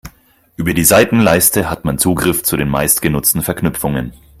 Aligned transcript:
Über 0.55 0.73
die 0.73 0.83
Seitenleiste 0.83 1.69
hat 1.69 1.85
man 1.85 1.99
Zugriff 1.99 2.41
zu 2.41 2.57
den 2.57 2.69
meistgenutzten 2.69 3.43
Verknüpfungen. 3.43 4.13